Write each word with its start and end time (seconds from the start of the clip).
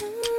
Mm-hmm. 0.00 0.37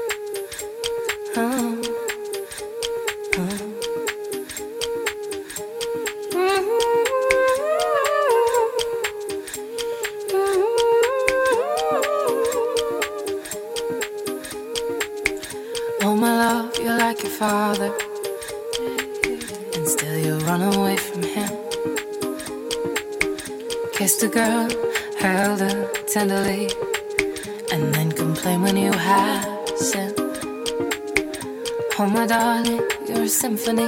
Oh 32.01 32.05
my 32.05 32.25
darling, 32.25 32.79
you're 33.09 33.23
a 33.23 33.27
symphony. 33.27 33.87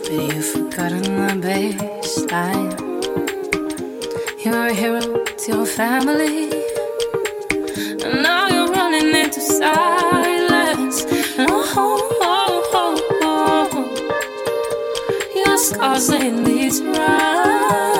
But 0.00 0.10
you've 0.10 0.46
forgotten 0.46 1.02
the 1.02 1.36
bass 1.38 2.18
line. 2.32 2.70
You're 4.42 4.68
a 4.68 4.72
hero 4.72 5.22
to 5.22 5.52
your 5.52 5.66
family. 5.66 6.50
And 8.02 8.22
now 8.22 8.48
you're 8.48 8.72
running 8.72 9.14
into 9.14 9.38
silence. 9.38 11.04
And 11.36 11.50
oh, 11.50 11.74
oh, 11.76 12.70
oh, 12.72 13.70
oh. 13.74 13.84
Your 15.36 15.58
scars 15.58 16.08
in 16.08 16.44
these 16.44 16.80
rhymes. 16.80 17.99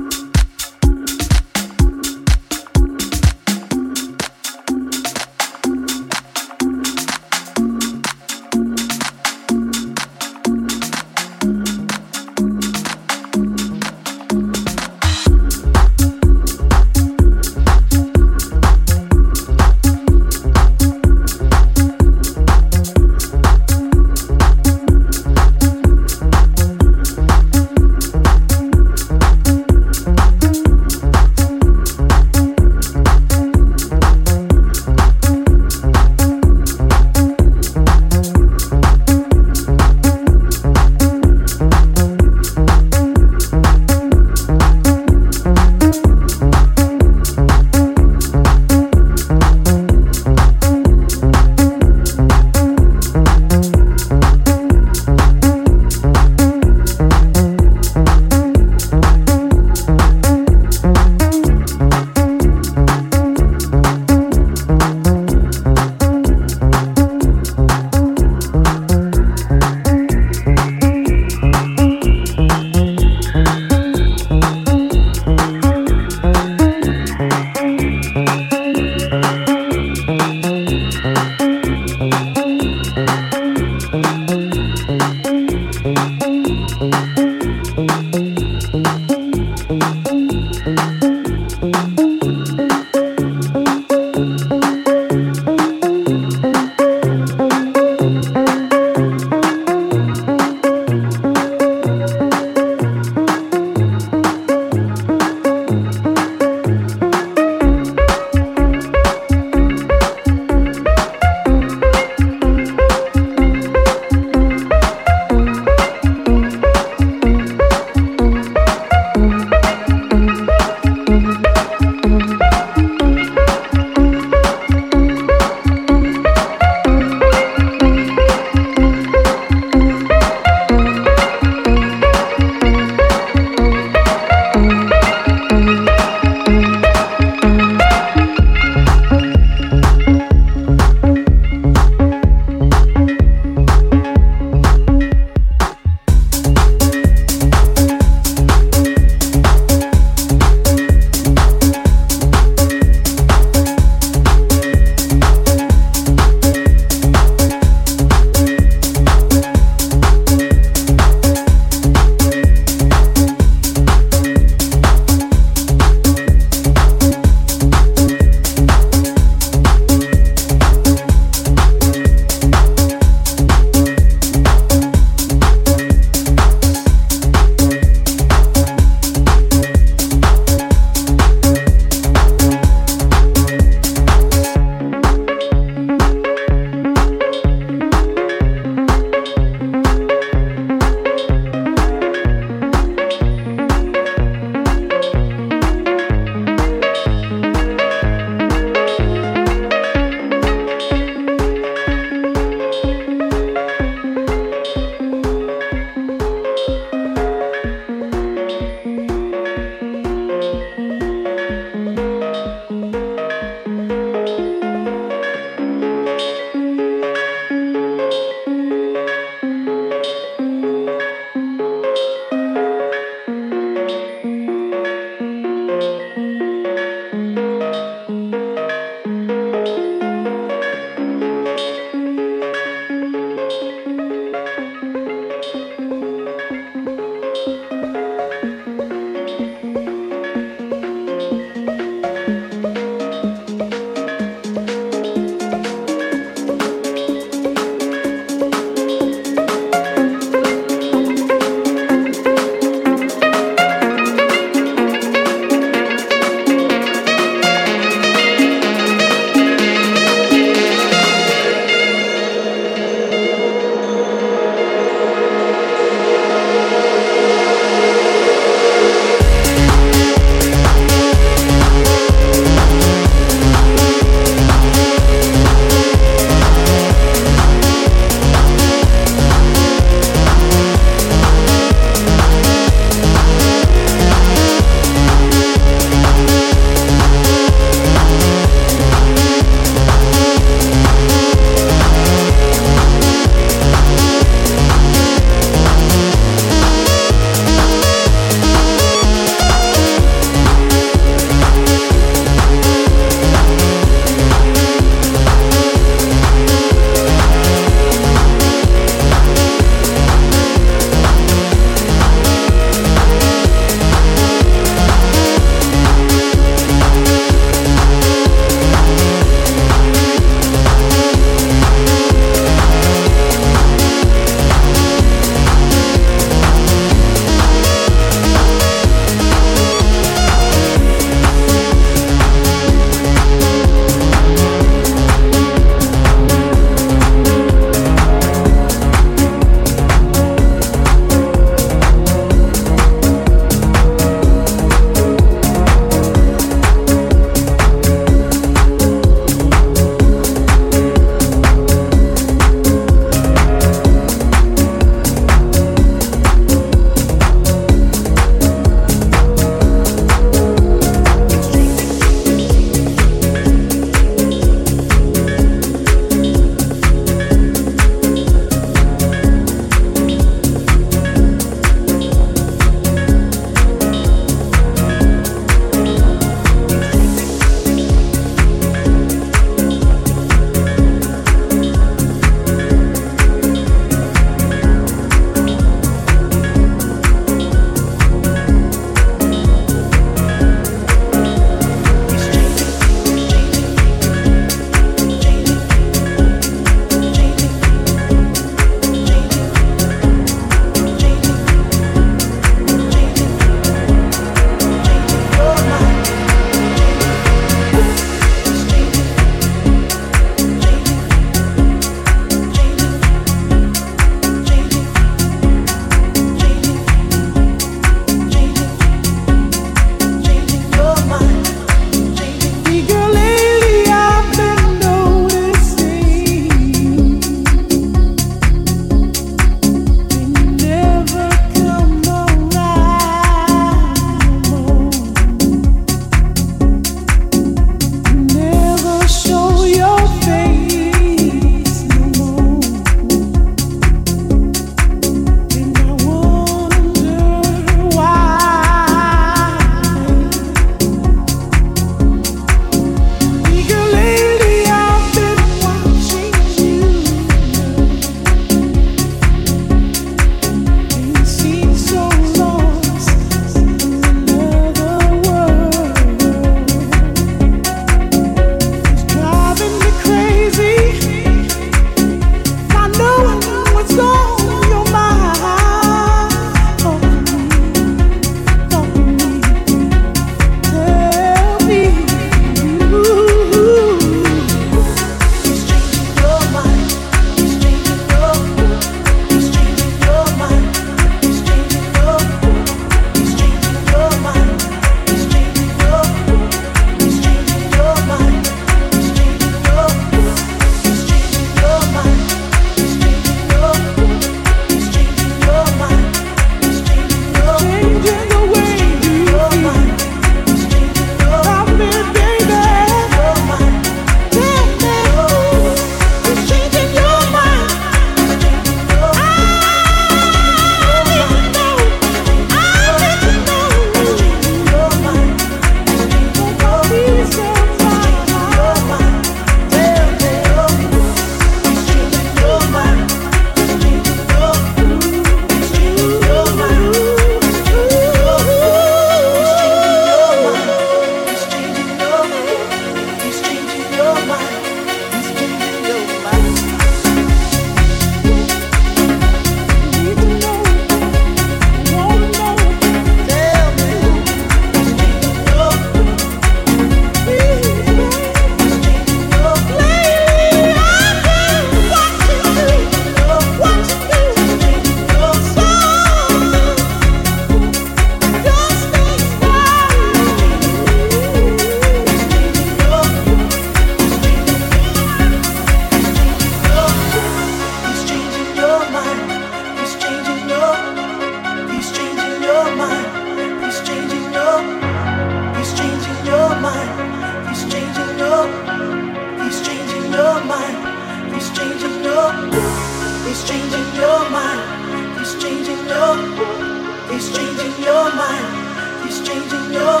He's 595.84 597.30
changing 597.30 597.84
your 597.84 598.04
mind. 598.16 599.04
He's 599.04 599.20
changing 599.20 599.72
your. 599.72 600.00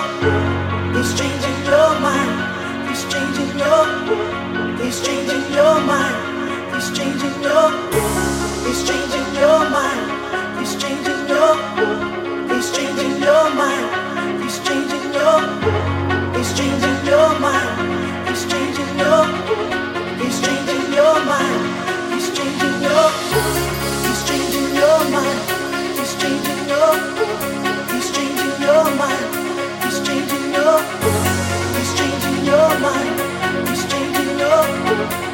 He's 0.96 1.12
changing 1.12 1.58
your 1.68 2.00
mind. 2.00 2.88
He's 2.88 3.04
changing 3.12 3.58
your. 3.58 3.84
He's 4.80 5.00
changing 5.04 5.52
your 5.52 5.80
mind. 5.84 6.16
He's 6.72 6.90
changing 6.96 7.36
your. 7.42 7.68
He's 8.64 8.80
changing 8.88 9.28
your 9.36 9.60
mind. 9.68 10.58
He's 10.58 10.74
changing 10.80 11.28
your. 11.28 11.52
He's 12.48 12.72
changing 12.72 13.22
your 13.22 13.50
mind. 13.54 14.42
He's 14.42 14.58
changing 14.66 15.12
your. 15.12 15.40
He's 16.34 16.50
changing 16.56 16.98
your 17.04 17.38
mind. 17.38 18.28
He's 18.28 18.44
changing 18.50 18.98
your. 18.98 19.24
He's 20.16 20.40
changing 20.40 20.92
your 20.94 21.14
mind. 21.28 21.62
He's 22.12 22.28
changing 22.36 22.82
your. 22.82 23.06
He's 24.04 24.20
changing 24.28 24.74
your 24.74 25.10
mind. 25.10 25.53
He's 26.24 28.10
changing 28.12 28.62
your 28.62 28.84
mind. 28.94 29.34
He's 33.68 33.84
changing 33.90 34.38
your 34.38 34.60
mind. 34.86 35.33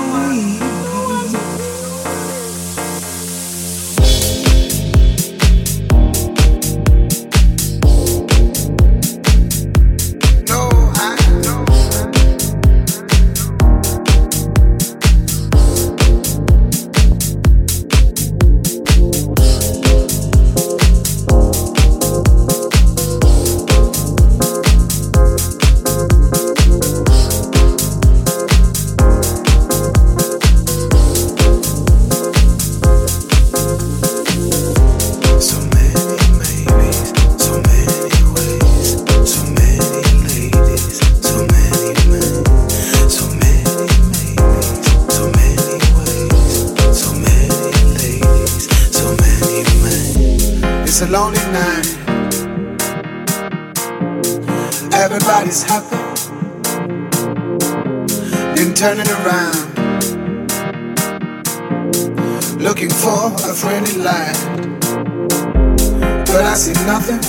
But 66.31 66.45
I 66.45 66.53
see 66.55 66.71
nothing. 66.85 67.19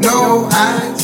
No 0.00 0.48
eyes. 0.52 0.97